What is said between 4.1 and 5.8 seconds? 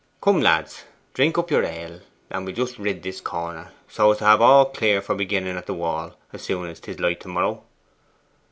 as to have all clear for beginning at the